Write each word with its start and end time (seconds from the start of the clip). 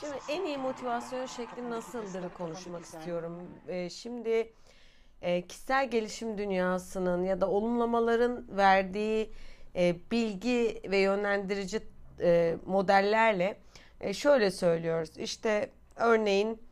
Şimdi 0.00 0.14
en 0.28 0.44
iyi 0.44 0.58
motivasyon 0.58 1.26
şekli 1.26 1.70
nasıldır 1.70 2.28
konuşmak 2.28 2.84
istiyorum. 2.84 3.42
Ee, 3.68 3.90
şimdi 3.90 4.52
e, 5.22 5.46
kişisel 5.46 5.90
gelişim 5.90 6.38
dünyasının 6.38 7.24
ya 7.24 7.40
da 7.40 7.50
olumlamaların 7.50 8.44
verdiği 8.56 9.30
e, 9.76 9.96
bilgi 10.10 10.82
ve 10.90 10.96
yönlendirici 10.96 11.80
e, 12.20 12.56
modellerle 12.66 13.58
e, 14.00 14.14
şöyle 14.14 14.50
söylüyoruz. 14.50 15.18
İşte 15.18 15.70
örneğin 15.96 16.62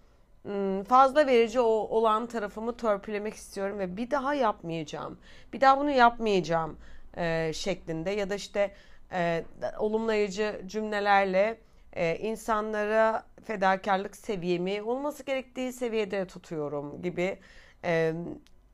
hmm, 0.43 0.83
fazla 0.83 1.27
verici 1.27 1.61
olan 1.61 2.27
tarafımı 2.27 2.77
törpülemek 2.77 3.35
istiyorum 3.35 3.79
ve 3.79 3.97
bir 3.97 4.11
daha 4.11 4.35
yapmayacağım. 4.35 5.19
Bir 5.53 5.61
daha 5.61 5.79
bunu 5.79 5.91
yapmayacağım 5.91 6.79
e, 7.17 7.53
şeklinde 7.55 8.11
ya 8.11 8.31
da 8.31 8.35
işte 8.35 8.75
e, 9.13 9.45
olumlayıcı 9.79 10.61
cümlelerle 10.67 11.59
e, 11.95 12.19
insanlara 12.19 13.27
fedakarlık 13.45 14.17
seviyemi 14.17 14.83
olması 14.83 15.23
gerektiği 15.23 15.73
seviyede 15.73 16.27
tutuyorum 16.27 17.03
gibi 17.03 17.39
e, 17.85 18.15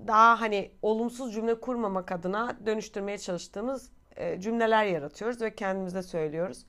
daha 0.06 0.41
hani 0.41 0.70
olumsuz 0.83 1.34
cümle 1.34 1.60
kurmamak 1.60 2.12
adına 2.12 2.56
dönüştürmeye 2.66 3.19
çalıştığımız 3.19 3.91
e, 4.16 4.41
cümleler 4.41 4.84
yaratıyoruz 4.84 5.41
ve 5.41 5.55
kendimize 5.55 6.02
söylüyoruz. 6.02 6.66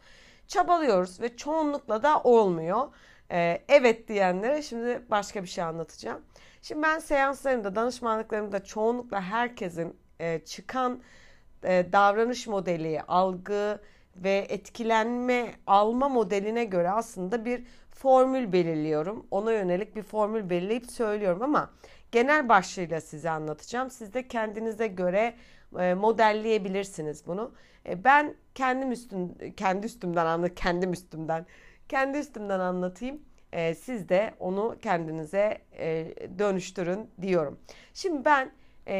Çabalıyoruz 0.47 1.21
ve 1.21 1.35
çoğunlukla 1.35 2.03
da 2.03 2.21
olmuyor. 2.23 2.87
E, 3.31 3.63
evet 3.67 4.07
diyenlere 4.07 4.61
şimdi 4.61 5.01
başka 5.09 5.43
bir 5.43 5.47
şey 5.47 5.63
anlatacağım. 5.63 6.21
Şimdi 6.61 6.81
ben 6.81 6.99
seanslarımda, 6.99 7.75
danışmanlıklarımda 7.75 8.63
çoğunlukla 8.63 9.21
herkesin 9.21 9.97
e, 10.19 10.39
çıkan 10.39 11.01
e, 11.63 11.85
davranış 11.91 12.47
modeli, 12.47 13.01
algı 13.01 13.81
ve 14.15 14.45
etkilenme 14.49 15.51
alma 15.67 16.09
modeline 16.09 16.65
göre 16.65 16.89
aslında 16.89 17.45
bir 17.45 17.63
formül 17.89 18.53
belirliyorum. 18.53 19.27
Ona 19.31 19.51
yönelik 19.51 19.95
bir 19.95 20.03
formül 20.03 20.49
belirleyip 20.49 20.91
söylüyorum 20.91 21.41
ama 21.41 21.69
genel 22.11 22.49
başlığıyla 22.49 23.01
size 23.01 23.29
anlatacağım. 23.29 23.89
Siz 23.89 24.13
de 24.13 24.27
kendinize 24.27 24.87
göre 24.87 25.33
e, 25.79 25.93
modelleyebilirsiniz 25.93 27.27
bunu. 27.27 27.51
E, 27.89 28.03
ben 28.03 28.35
kendim 28.55 28.91
üstüm 28.91 29.35
kendi 29.57 29.85
üstümden 29.85 30.25
anlat 30.25 30.55
kendim 30.55 30.93
üstümden 30.93 31.45
kendi 31.89 32.17
üstümden 32.17 32.59
anlatayım. 32.59 33.21
E, 33.51 33.75
siz 33.75 34.09
de 34.09 34.33
onu 34.39 34.77
kendinize 34.81 35.57
dönüştürün 36.39 37.09
diyorum. 37.21 37.59
Şimdi 37.93 38.25
ben 38.25 38.51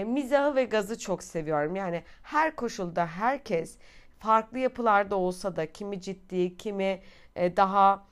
mizahı 0.06 0.56
ve 0.56 0.64
gazı 0.64 1.00
çok 1.00 1.24
seviyorum. 1.24 1.76
Yani 1.76 2.04
her 2.24 2.56
koşulda 2.56 3.08
herkes 3.08 3.78
farklı 4.22 4.60
yapılarda 4.60 5.16
olsa 5.16 5.56
da 5.56 5.72
kimi 5.72 6.02
ciddi, 6.02 6.58
kimi 6.58 7.02
daha 7.36 8.08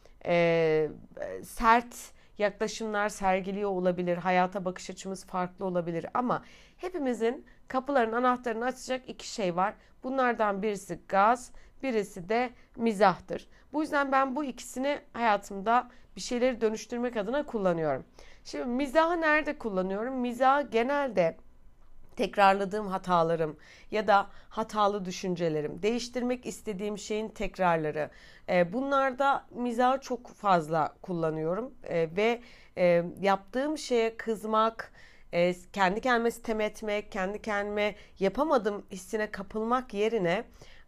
sert 1.43 1.95
yaklaşımlar 2.37 3.09
sergiliyor 3.09 3.69
olabilir. 3.69 4.17
Hayata 4.17 4.65
bakış 4.65 4.89
açımız 4.89 5.25
farklı 5.25 5.65
olabilir 5.65 6.05
ama 6.13 6.43
hepimizin 6.77 7.45
kapıların 7.67 8.13
anahtarını 8.13 8.65
açacak 8.65 9.09
iki 9.09 9.27
şey 9.27 9.55
var. 9.55 9.73
Bunlardan 10.03 10.61
birisi 10.61 10.99
gaz, 11.07 11.51
birisi 11.83 12.29
de 12.29 12.49
mizahtır. 12.77 13.47
Bu 13.73 13.81
yüzden 13.81 14.11
ben 14.11 14.35
bu 14.35 14.43
ikisini 14.43 14.99
hayatımda 15.13 15.89
bir 16.15 16.21
şeyleri 16.21 16.61
dönüştürmek 16.61 17.17
adına 17.17 17.45
kullanıyorum. 17.45 18.05
Şimdi 18.43 18.65
mizahı 18.65 19.21
nerede 19.21 19.57
kullanıyorum? 19.57 20.13
Mizahı 20.13 20.69
genelde 20.69 21.37
tekrarladığım 22.19 22.87
hatalarım 22.87 23.57
ya 23.91 24.07
da 24.07 24.27
hatalı 24.49 25.05
düşüncelerim, 25.05 25.81
değiştirmek 25.81 26.45
istediğim 26.45 26.97
şeyin 26.97 27.29
tekrarları. 27.29 28.09
E, 28.49 28.73
bunlarda 28.73 29.45
mizahı 29.51 29.99
çok 30.01 30.27
fazla 30.27 30.95
kullanıyorum 31.01 31.73
e, 31.83 32.09
ve 32.17 32.41
e, 32.77 33.03
yaptığım 33.21 33.77
şeye 33.77 34.17
kızmak, 34.17 34.91
kendi 35.73 36.01
kendime 36.01 36.31
sitem 36.31 36.61
etmek, 36.61 37.11
kendi 37.11 37.41
kendime 37.41 37.95
yapamadım 38.19 38.85
hissine 38.91 39.31
kapılmak 39.31 39.93
yerine 39.93 40.43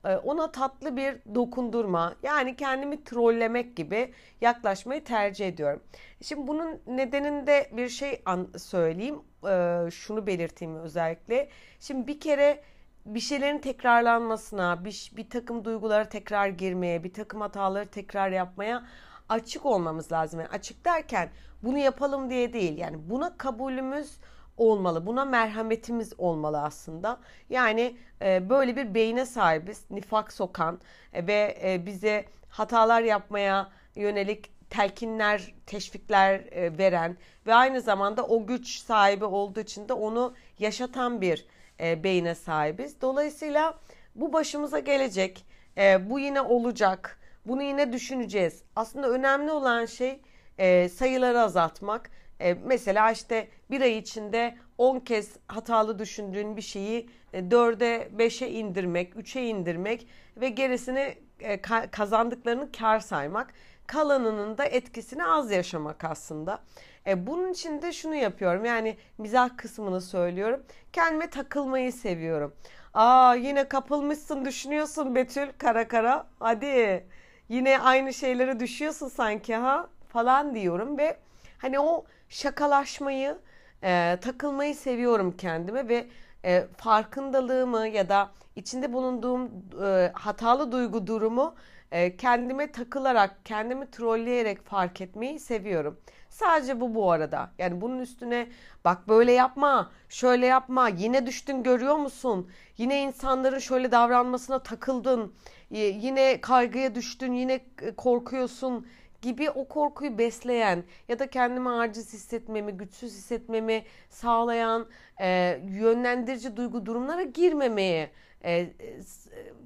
ona 0.09 0.51
tatlı 0.51 0.97
bir 0.97 1.35
dokundurma 1.35 2.15
yani 2.23 2.55
kendimi 2.55 3.03
trollemek 3.03 3.75
gibi 3.75 4.13
yaklaşmayı 4.41 5.03
tercih 5.03 5.47
ediyorum. 5.47 5.81
Şimdi 6.21 6.47
bunun 6.47 6.79
nedeninde 6.87 7.69
bir 7.71 7.89
şey 7.89 8.23
söyleyeyim. 8.57 9.19
E, 9.49 9.91
şunu 9.91 10.27
belirteyim 10.27 10.75
özellikle. 10.75 11.49
Şimdi 11.79 12.07
bir 12.07 12.19
kere 12.19 12.63
bir 13.05 13.19
şeylerin 13.19 13.59
tekrarlanmasına, 13.59 14.85
bir, 14.85 15.11
bir 15.17 15.29
takım 15.29 15.65
duygulara 15.65 16.09
tekrar 16.09 16.47
girmeye, 16.47 17.03
bir 17.03 17.13
takım 17.13 17.41
hataları 17.41 17.87
tekrar 17.87 18.31
yapmaya 18.31 18.83
açık 19.29 19.65
olmamız 19.65 20.11
lazım. 20.11 20.39
Yani 20.39 20.49
açık 20.49 20.85
derken 20.85 21.29
bunu 21.63 21.77
yapalım 21.77 22.29
diye 22.29 22.53
değil. 22.53 22.77
Yani 22.77 23.09
buna 23.09 23.37
kabulümüz 23.37 24.17
olmalı. 24.61 25.05
Buna 25.05 25.25
merhametimiz 25.25 26.13
olmalı 26.17 26.61
aslında. 26.61 27.19
Yani 27.49 27.97
e, 28.21 28.49
böyle 28.49 28.75
bir 28.75 28.93
beyne 28.93 29.25
sahibiz. 29.25 29.85
Nifak 29.91 30.33
sokan 30.33 30.79
e, 31.13 31.27
ve 31.27 31.57
e, 31.63 31.85
bize 31.85 32.25
hatalar 32.49 33.01
yapmaya 33.01 33.71
yönelik 33.95 34.51
telkinler, 34.69 35.53
teşvikler 35.65 36.33
e, 36.51 36.77
veren 36.77 37.17
ve 37.47 37.53
aynı 37.53 37.81
zamanda 37.81 38.25
o 38.25 38.45
güç 38.45 38.79
sahibi 38.79 39.25
olduğu 39.25 39.59
için 39.59 39.89
de 39.89 39.93
onu 39.93 40.33
yaşatan 40.59 41.21
bir 41.21 41.45
e, 41.79 42.03
beyne 42.03 42.35
sahibiz. 42.35 43.01
Dolayısıyla 43.01 43.79
bu 44.15 44.33
başımıza 44.33 44.79
gelecek. 44.79 45.45
E, 45.77 46.09
bu 46.09 46.19
yine 46.19 46.41
olacak. 46.41 47.19
Bunu 47.45 47.63
yine 47.63 47.93
düşüneceğiz. 47.93 48.63
Aslında 48.75 49.09
önemli 49.09 49.51
olan 49.51 49.85
şey 49.85 50.21
e, 50.57 50.89
sayıları 50.89 51.41
azaltmak. 51.41 52.09
E, 52.41 52.57
mesela 52.65 53.11
işte 53.11 53.47
bir 53.71 53.81
ay 53.81 53.97
içinde 53.97 54.55
10 54.77 54.99
kez 54.99 55.29
hatalı 55.47 55.99
düşündüğün 55.99 56.57
bir 56.57 56.61
şeyi 56.61 57.09
e, 57.33 57.39
4'e 57.39 58.09
5'e 58.17 58.49
indirmek, 58.49 59.13
3'e 59.13 59.47
indirmek 59.47 60.07
ve 60.37 60.49
gerisini 60.49 61.15
e, 61.39 61.61
kazandıklarını 61.91 62.71
kar 62.71 62.99
saymak. 62.99 63.53
Kalanının 63.87 64.57
da 64.57 64.65
etkisini 64.65 65.25
az 65.25 65.51
yaşamak 65.51 66.03
aslında. 66.03 66.59
E, 67.07 67.27
bunun 67.27 67.51
için 67.51 67.81
de 67.81 67.93
şunu 67.93 68.15
yapıyorum. 68.15 68.65
Yani 68.65 68.97
mizah 69.17 69.57
kısmını 69.57 70.01
söylüyorum. 70.01 70.63
Kendime 70.93 71.29
takılmayı 71.29 71.93
seviyorum. 71.93 72.53
Aa 72.93 73.35
yine 73.35 73.69
kapılmışsın 73.69 74.45
düşünüyorsun 74.45 75.15
Betül 75.15 75.47
kara 75.57 75.87
kara. 75.87 76.27
Hadi 76.39 77.05
yine 77.49 77.79
aynı 77.79 78.13
şeyleri 78.13 78.59
düşüyorsun 78.59 79.07
sanki 79.07 79.55
ha 79.55 79.89
falan 80.09 80.55
diyorum 80.55 80.97
ve 80.97 81.17
hani 81.57 81.79
o 81.79 82.05
şakalaşmayı, 82.31 83.37
e, 83.83 84.17
takılmayı 84.21 84.75
seviyorum 84.75 85.37
kendime 85.37 85.87
ve 85.87 86.07
e, 86.45 86.67
farkındalığımı 86.77 87.87
ya 87.87 88.09
da 88.09 88.31
içinde 88.55 88.93
bulunduğum 88.93 89.51
e, 89.83 90.11
hatalı 90.13 90.71
duygu 90.71 91.07
durumu 91.07 91.55
e, 91.91 92.17
kendime 92.17 92.71
takılarak, 92.71 93.45
kendimi 93.45 93.91
trolleyerek 93.91 94.65
fark 94.65 95.01
etmeyi 95.01 95.39
seviyorum. 95.39 95.99
Sadece 96.29 96.79
bu 96.81 96.95
bu 96.95 97.11
arada. 97.11 97.51
Yani 97.57 97.81
bunun 97.81 97.99
üstüne 97.99 98.47
bak 98.85 99.07
böyle 99.07 99.31
yapma, 99.31 99.91
şöyle 100.09 100.45
yapma, 100.45 100.87
yine 100.87 101.25
düştün 101.25 101.63
görüyor 101.63 101.95
musun? 101.95 102.49
Yine 102.77 103.03
insanların 103.03 103.59
şöyle 103.59 103.91
davranmasına 103.91 104.59
takıldın, 104.59 105.33
yine 105.71 106.41
kaygıya 106.41 106.95
düştün, 106.95 107.33
yine 107.33 107.53
e, 107.81 107.95
korkuyorsun 107.95 108.87
gibi 109.21 109.49
o 109.49 109.67
korkuyu 109.67 110.17
besleyen 110.17 110.83
ya 111.07 111.19
da 111.19 111.29
kendimi 111.29 111.69
aciz 111.69 112.13
hissetmemi, 112.13 112.71
güçsüz 112.71 113.13
hissetmemi 113.13 113.83
sağlayan 114.09 114.87
e, 115.21 115.59
yönlendirici 115.69 116.57
duygu 116.57 116.85
durumlara 116.85 117.23
girmemeye 117.23 118.11
e, 118.43 118.51
e, 118.53 118.71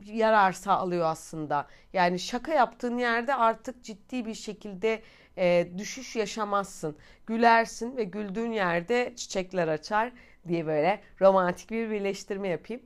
yarar 0.05 0.51
sağlıyor 0.51 1.05
aslında. 1.05 1.67
Yani 1.93 2.19
şaka 2.19 2.53
yaptığın 2.53 2.97
yerde 2.97 3.35
artık 3.35 3.84
ciddi 3.84 4.25
bir 4.25 4.34
şekilde 4.34 5.02
e, 5.37 5.67
düşüş 5.78 6.16
yaşamazsın. 6.16 6.97
Gülersin 7.25 7.97
ve 7.97 8.03
güldüğün 8.03 8.51
yerde 8.51 9.13
çiçekler 9.16 9.67
açar 9.67 10.11
diye 10.47 10.66
böyle 10.66 11.01
romantik 11.22 11.72
bir 11.72 11.90
birleştirme 11.90 12.47
yapayım. 12.47 12.81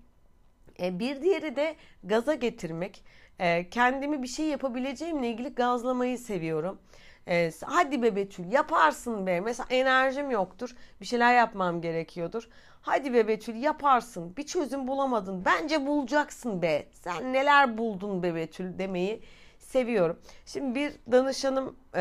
E, 0.81 0.99
bir 0.99 1.21
diğeri 1.21 1.55
de 1.55 1.75
gaza 2.03 2.33
getirmek. 2.33 3.03
E, 3.39 3.69
kendimi 3.69 4.23
bir 4.23 4.27
şey 4.27 4.45
yapabileceğimle 4.45 5.29
ilgili 5.29 5.49
gazlamayı 5.49 6.17
seviyorum. 6.17 6.79
E, 7.27 7.51
hadi 7.65 8.01
be 8.01 8.15
Betül 8.15 8.51
yaparsın 8.51 9.27
be. 9.27 9.39
Mesela 9.39 9.67
enerjim 9.69 10.31
yoktur. 10.31 10.75
Bir 11.01 11.05
şeyler 11.05 11.35
yapmam 11.35 11.81
gerekiyordur. 11.81 12.49
Hadi 12.81 13.13
be 13.13 13.27
Betül 13.27 13.55
yaparsın. 13.55 14.37
Bir 14.37 14.43
çözüm 14.43 14.87
bulamadın. 14.87 15.45
Bence 15.45 15.87
bulacaksın 15.87 16.61
be. 16.61 16.85
Sen 16.91 17.33
neler 17.33 17.77
buldun 17.77 18.23
be 18.23 18.35
Betül 18.35 18.79
demeyi 18.79 19.21
seviyorum. 19.59 20.19
Şimdi 20.45 20.75
bir 20.75 20.93
danışanım 21.11 21.75
e, 21.95 21.99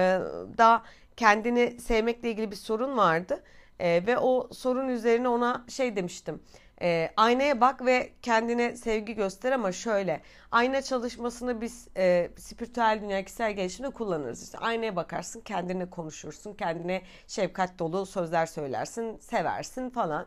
da 0.58 0.82
kendini 1.17 1.81
sevmekle 1.81 2.31
ilgili 2.31 2.50
bir 2.50 2.56
sorun 2.56 2.96
vardı. 2.96 3.43
E, 3.79 4.06
ve 4.06 4.19
o 4.19 4.49
sorun 4.52 4.88
üzerine 4.88 5.29
ona 5.29 5.64
şey 5.69 5.96
demiştim. 5.96 6.43
E, 6.83 7.11
aynaya 7.17 7.61
bak 7.61 7.87
ve 7.87 8.13
kendine 8.23 8.77
sevgi 8.77 9.15
göster 9.15 9.53
ama 9.53 9.73
şöyle 9.73 10.21
ayna 10.51 10.83
çalışmasını 10.83 11.61
biz 11.61 11.89
e, 11.97 12.31
spiritüel 12.39 12.99
dünya 13.03 13.25
kişisel 13.25 13.53
gelişimde 13.53 13.91
kullanırız. 13.91 14.43
İşte 14.43 14.59
aynaya 14.59 14.97
bakarsın 14.97 15.41
kendine 15.41 15.91
konuşursun 15.91 16.55
kendine 16.55 17.03
şefkat 17.27 17.79
dolu 17.79 18.07
sözler 18.07 18.47
söylersin 18.47 19.19
seversin 19.19 19.91
falan. 19.91 20.27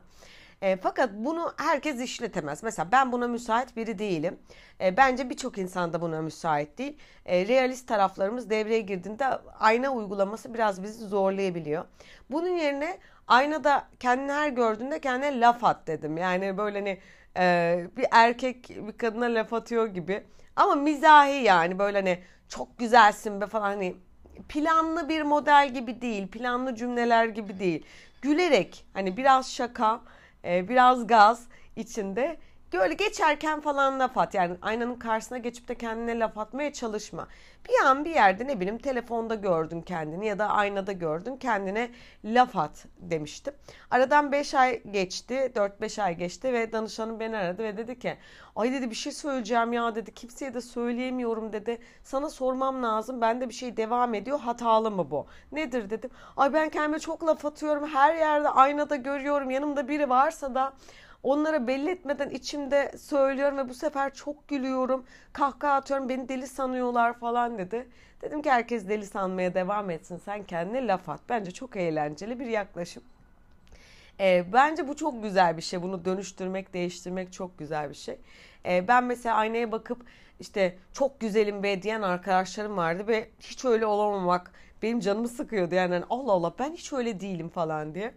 E, 0.62 0.78
fakat 0.78 1.10
bunu 1.14 1.54
herkes 1.58 2.02
işletemez. 2.02 2.64
Mesela 2.64 2.92
ben 2.92 3.12
buna 3.12 3.28
müsait 3.28 3.78
biri 3.78 4.00
değilim. 4.00 4.40
E, 4.82 4.98
bence 4.98 5.30
birçok 5.30 5.58
insan 5.58 5.94
da 5.94 6.02
buna 6.02 6.22
müsait 6.22 6.78
değil. 6.78 6.98
E, 7.26 7.48
realist 7.48 7.88
taraflarımız 7.88 8.50
devreye 8.50 8.82
girdiğinde 8.82 9.26
ayna 9.60 9.90
uygulaması 9.90 10.54
biraz 10.54 10.84
bizi 10.84 11.06
zorlayabiliyor. 11.08 11.86
Bunun 12.32 12.58
yerine 12.58 12.98
aynada 13.28 13.88
kendini 14.00 14.32
her 14.32 14.50
gördüğünde 14.50 15.00
kendine 15.00 15.40
laf 15.40 15.64
at 15.64 15.88
dedim. 15.88 16.18
Yani 16.18 16.58
böyle 16.58 16.80
hani 16.80 17.00
e, 17.38 17.88
bir 17.98 18.06
erkek 18.12 18.70
bir 18.88 18.98
kadına 18.98 19.26
laf 19.26 19.54
atıyor 19.54 19.88
gibi. 19.88 20.24
Ama 20.56 20.76
mizahi 20.76 21.44
yani 21.44 21.80
böyle 21.80 21.98
hani 21.98 22.20
çok 22.50 22.78
güzelsin 22.78 23.42
be 23.42 23.48
falan 23.48 23.66
hani 23.66 23.96
planlı 24.50 25.10
bir 25.10 25.22
model 25.22 25.74
gibi 25.74 26.02
değil, 26.02 26.28
planlı 26.28 26.76
cümleler 26.76 27.26
gibi 27.26 27.60
değil. 27.60 27.86
Gülerek 28.22 28.86
hani 28.94 29.18
biraz 29.18 29.52
şaka, 29.54 30.02
biraz 30.44 31.08
gaz 31.08 31.48
içinde 31.76 32.38
Böyle 32.74 32.94
geçerken 32.94 33.60
falan 33.62 34.00
laf 34.00 34.18
at. 34.18 34.34
Yani 34.34 34.58
aynanın 34.62 34.96
karşısına 34.96 35.38
geçip 35.38 35.68
de 35.68 35.76
kendine 35.76 36.20
laf 36.20 36.38
atmaya 36.38 36.74
çalışma. 36.74 37.28
Bir 37.70 37.86
an 37.86 38.06
bir 38.06 38.10
yerde 38.10 38.48
ne 38.48 38.60
bileyim 38.60 38.78
telefonda 38.78 39.36
gördün 39.36 39.82
kendini 39.82 40.28
ya 40.28 40.40
da 40.40 40.50
aynada 40.50 40.92
gördün 40.92 41.38
kendine 41.38 41.92
laf 42.26 42.56
at 42.56 42.86
demiştim. 42.98 43.54
Aradan 43.92 44.32
5 44.32 44.54
ay 44.54 44.84
geçti 44.84 45.52
4-5 45.56 46.02
ay 46.02 46.18
geçti 46.18 46.54
ve 46.54 46.72
danışanım 46.74 47.20
beni 47.20 47.38
aradı 47.38 47.64
ve 47.64 47.78
dedi 47.78 48.00
ki 48.00 48.18
ay 48.56 48.72
dedi 48.72 48.90
bir 48.90 48.96
şey 48.96 49.12
söyleyeceğim 49.12 49.74
ya 49.74 49.96
dedi 49.96 50.14
kimseye 50.14 50.54
de 50.54 50.62
söyleyemiyorum 50.62 51.54
dedi. 51.54 51.78
Sana 52.04 52.30
sormam 52.30 52.84
lazım 52.84 53.22
bende 53.22 53.50
bir 53.50 53.54
şey 53.54 53.78
devam 53.78 54.14
ediyor 54.14 54.40
hatalı 54.40 54.92
mı 54.92 55.12
bu? 55.12 55.26
Nedir 55.52 55.90
dedim. 55.90 56.10
Ay 56.38 56.54
ben 56.54 56.70
kendime 56.70 57.00
çok 57.00 57.28
laf 57.28 57.46
atıyorum 57.46 57.88
her 57.88 58.16
yerde 58.16 58.50
aynada 58.50 58.96
görüyorum 58.96 59.50
yanımda 59.50 59.88
biri 59.88 60.10
varsa 60.10 60.56
da 60.56 60.74
Onlara 61.24 61.68
belli 61.68 61.90
etmeden 61.90 62.30
içimde 62.30 62.92
söylüyorum 62.98 63.58
ve 63.58 63.70
bu 63.70 63.74
sefer 63.74 64.14
çok 64.14 64.48
gülüyorum. 64.48 65.06
Kahkaha 65.34 65.74
atıyorum 65.74 66.10
beni 66.10 66.30
deli 66.30 66.48
sanıyorlar 66.48 67.20
falan 67.20 67.58
dedi. 67.58 67.88
Dedim 68.22 68.42
ki 68.42 68.52
herkes 68.52 68.90
deli 68.90 69.06
sanmaya 69.06 69.54
devam 69.54 69.90
etsin. 69.90 70.18
Sen 70.18 70.44
kendine 70.44 70.88
laf 70.88 71.10
at. 71.10 71.20
Bence 71.30 71.52
çok 71.52 71.76
eğlenceli 71.76 72.40
bir 72.40 72.46
yaklaşım. 72.46 73.04
E, 74.20 74.46
bence 74.54 74.88
bu 74.88 74.96
çok 74.96 75.24
güzel 75.24 75.58
bir 75.58 75.62
şey. 75.62 75.82
Bunu 75.82 76.06
dönüştürmek, 76.06 76.74
değiştirmek 76.74 77.34
çok 77.34 77.60
güzel 77.60 77.90
bir 77.90 77.96
şey. 77.96 78.18
E, 78.66 78.88
ben 78.88 79.04
mesela 79.04 79.36
aynaya 79.36 79.72
bakıp 79.72 80.06
işte 80.40 80.78
çok 80.94 81.20
güzelim 81.20 81.64
be 81.64 81.82
diyen 81.82 82.02
arkadaşlarım 82.02 82.78
vardı 82.78 83.08
ve 83.08 83.30
hiç 83.40 83.66
öyle 83.66 83.86
olamamak 83.86 84.52
benim 84.82 85.00
canımı 85.00 85.28
sıkıyordu. 85.28 85.76
Yani 85.76 86.02
Allah 86.10 86.32
Allah 86.32 86.54
ben 86.60 86.72
hiç 86.72 86.94
öyle 86.94 87.20
değilim 87.20 87.50
falan 87.50 87.96
diye. 87.96 88.14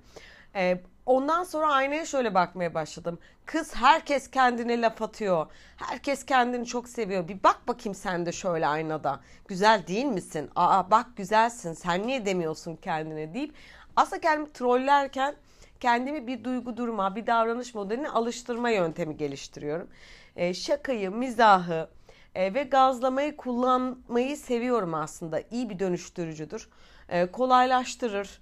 E, 0.54 0.80
Ondan 1.06 1.44
sonra 1.44 1.72
aynaya 1.72 2.06
şöyle 2.06 2.34
bakmaya 2.34 2.74
başladım. 2.74 3.18
Kız 3.46 3.74
herkes 3.74 4.30
kendine 4.30 4.80
laf 4.80 5.02
atıyor. 5.02 5.46
Herkes 5.76 6.26
kendini 6.26 6.66
çok 6.66 6.88
seviyor. 6.88 7.28
Bir 7.28 7.42
bak 7.42 7.68
bakayım 7.68 7.94
sen 7.94 8.26
de 8.26 8.32
şöyle 8.32 8.66
aynada. 8.66 9.20
Güzel 9.48 9.86
değil 9.86 10.04
misin? 10.04 10.50
Aa 10.56 10.90
bak 10.90 11.06
güzelsin. 11.16 11.72
Sen 11.72 12.06
niye 12.06 12.26
demiyorsun 12.26 12.76
kendine 12.76 13.34
deyip 13.34 13.54
aslında 13.96 14.20
kendimi 14.20 14.52
trollerken 14.52 15.34
kendimi 15.80 16.26
bir 16.26 16.44
duygu 16.44 16.76
durma, 16.76 17.16
bir 17.16 17.26
davranış 17.26 17.74
modeline 17.74 18.08
alıştırma 18.08 18.70
yöntemi 18.70 19.16
geliştiriyorum. 19.16 19.88
E, 20.36 20.54
şakayı, 20.54 21.10
mizahı 21.10 21.88
e, 22.34 22.54
ve 22.54 22.62
gazlamayı 22.62 23.36
kullanmayı 23.36 24.36
seviyorum 24.36 24.94
aslında. 24.94 25.40
İyi 25.50 25.70
bir 25.70 25.78
dönüştürücüdür. 25.78 26.68
E, 27.08 27.26
kolaylaştırır 27.26 28.40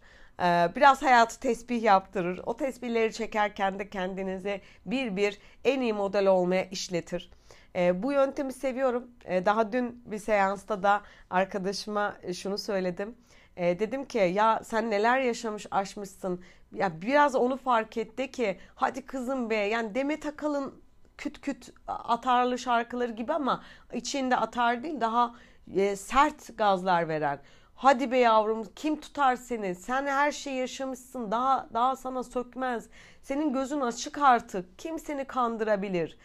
biraz 0.76 1.02
hayatı 1.02 1.40
tesbih 1.40 1.82
yaptırır. 1.82 2.40
O 2.46 2.56
tesbihleri 2.56 3.12
çekerken 3.12 3.79
de 3.79 3.90
kendinize 3.90 4.61
bir 4.87 5.17
bir 5.17 5.38
en 5.64 5.81
iyi 5.81 5.93
model 5.93 6.26
olmaya 6.26 6.64
işletir. 6.64 7.31
Ee, 7.76 8.02
bu 8.02 8.12
yöntemi 8.12 8.52
seviyorum. 8.52 9.11
Ee, 9.25 9.46
daha 9.46 9.73
dün 9.73 10.02
bir 10.06 10.19
seansta 10.19 10.82
da 10.82 11.02
arkadaşıma 11.31 12.17
şunu 12.34 12.58
söyledim. 12.58 13.14
Dedim 13.56 14.05
ki 14.05 14.19
ya 14.19 14.61
sen 14.64 14.90
neler 14.90 15.20
yaşamış 15.20 15.67
aşmışsın. 15.70 16.43
Ya 16.75 17.02
biraz 17.02 17.35
onu 17.35 17.56
fark 17.56 17.96
etti 17.96 18.31
ki 18.31 18.58
hadi 18.75 19.06
kızım 19.06 19.50
be 19.50 19.55
yani 19.55 19.94
Demet 19.94 20.26
Akalın 20.26 20.82
küt 21.19 21.40
küt 21.40 21.73
atarlı 21.87 22.58
şarkıları 22.58 23.12
gibi 23.12 23.32
ama 23.32 23.62
içinde 23.93 24.37
atar 24.37 24.82
değil 24.82 25.00
daha 25.00 25.35
e, 25.76 25.96
sert 25.96 26.58
gazlar 26.58 27.08
veren 27.08 27.38
Hadi 27.82 28.11
be 28.11 28.19
yavrum 28.19 28.64
kim 28.76 29.00
tutar 29.00 29.37
seni? 29.37 29.75
Sen 29.75 30.06
her 30.06 30.32
şeyi 30.32 30.56
yaşamışsın. 30.56 31.31
Daha 31.31 31.69
daha 31.75 31.96
sana 31.96 32.23
sökmez. 32.23 32.88
Senin 33.23 33.52
gözün 33.52 33.81
açık 33.81 34.19
artık. 34.19 34.79
Kim 34.79 34.99
seni 34.99 35.25
kandırabilir? 35.25 36.19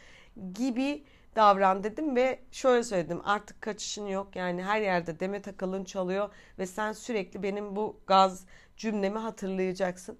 Gibi 0.54 1.04
davran 1.36 1.84
dedim 1.84 2.16
ve 2.16 2.40
şöyle 2.52 2.84
söyledim. 2.84 3.22
Artık 3.26 3.62
kaçışın 3.62 4.08
yok. 4.08 4.36
Yani 4.36 4.64
her 4.64 4.82
yerde 4.82 5.20
Demet 5.20 5.48
Akalın 5.48 5.84
çalıyor 5.84 6.30
ve 6.60 6.66
sen 6.66 6.92
sürekli 6.92 7.44
benim 7.44 7.76
bu 7.76 8.00
gaz 8.08 8.46
cümlemi 8.78 9.20
hatırlayacaksın. 9.20 10.18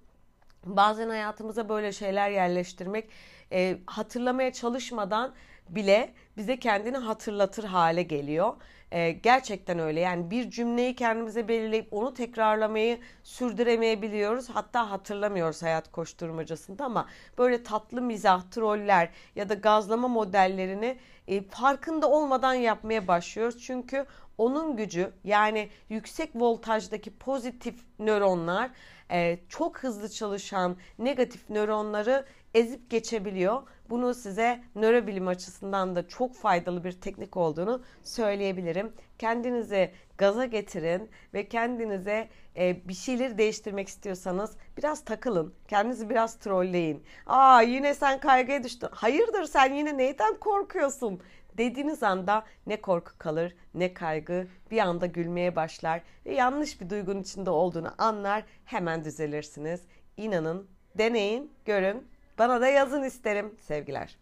Bazen 0.66 1.10
hayatımıza 1.10 1.70
böyle 1.70 1.92
şeyler 1.92 2.30
yerleştirmek 2.30 3.10
e, 3.52 3.78
hatırlamaya 3.86 4.54
çalışmadan 4.54 5.34
bile 5.70 6.14
bize 6.38 6.60
kendini 6.60 6.98
hatırlatır 6.98 7.64
hale 7.64 8.04
geliyor. 8.04 8.54
E, 8.92 9.12
gerçekten 9.12 9.80
öyle. 9.80 10.00
Yani 10.00 10.32
bir 10.32 10.52
cümleyi 10.52 10.96
kendimize 10.96 11.48
belirleyip 11.48 11.94
onu 11.94 12.14
tekrarlamayı 12.14 13.00
sürdüremeyebiliyoruz. 13.24 14.50
Hatta 14.50 14.92
hatırlamıyoruz 14.92 15.64
hayat 15.64 15.92
koşturmacasında 15.92 16.86
ama 16.86 17.08
böyle 17.38 17.64
tatlı 17.64 18.02
mizah, 18.02 18.42
troller 18.52 19.10
ya 19.36 19.50
da 19.50 19.54
gazlama 19.54 20.08
modellerini 20.08 20.98
e, 21.28 21.44
farkında 21.44 22.10
olmadan 22.10 22.54
yapmaya 22.54 23.08
başlıyoruz. 23.08 23.64
Çünkü 23.64 24.06
onun 24.38 24.76
gücü 24.76 25.12
yani 25.24 25.70
yüksek 25.90 26.30
voltajdaki 26.36 27.18
pozitif 27.18 27.76
nöronlar 28.00 28.70
e, 29.12 29.40
çok 29.50 29.80
hızlı 29.80 30.10
çalışan 30.10 30.78
negatif 31.00 31.50
nöronları 31.50 32.26
ezip 32.58 32.90
geçebiliyor. 32.90 33.64
Bunu 33.90 34.14
size 34.14 34.64
nörobilim 34.76 35.28
açısından 35.28 35.96
da 35.96 36.08
çok 36.08 36.36
faydalı 36.36 36.84
bir 36.84 36.92
teknik 36.92 37.38
olduğunu 37.38 37.84
söyleyebilirim. 38.04 38.94
Kendinizi 39.20 39.92
gaza 40.18 40.46
getirin 40.46 41.10
ve 41.34 41.48
kendinize 41.48 42.30
e, 42.56 42.88
bir 42.88 42.94
şeyleri 42.94 43.38
değiştirmek 43.38 43.88
istiyorsanız 43.88 44.58
biraz 44.78 45.06
takılın. 45.06 45.54
Kendinizi 45.68 46.10
biraz 46.10 46.40
trolleyin. 46.40 47.04
Aa 47.26 47.62
yine 47.62 47.94
sen 47.94 48.20
kaygıya 48.20 48.64
düştün. 48.64 48.90
Hayırdır 48.92 49.46
sen 49.46 49.74
yine 49.74 49.98
neyden 49.98 50.38
korkuyorsun? 50.40 51.22
dediğiniz 51.58 52.04
anda 52.04 52.46
ne 52.68 52.82
korku 52.82 53.12
kalır 53.18 53.56
ne 53.74 53.94
kaygı 53.94 54.48
bir 54.72 54.80
anda 54.80 55.06
gülmeye 55.06 55.56
başlar 55.56 56.02
ve 56.26 56.34
yanlış 56.34 56.82
bir 56.82 56.90
duygunun 56.90 57.22
içinde 57.22 57.50
olduğunu 57.50 57.94
anlar 57.98 58.44
hemen 58.66 59.04
düzelirsiniz. 59.04 59.82
İnanın, 60.18 60.68
deneyin, 60.98 61.52
görün 61.66 62.08
bana 62.38 62.62
da 62.62 62.68
yazın 62.68 63.04
isterim. 63.04 63.56
Sevgiler. 63.60 64.18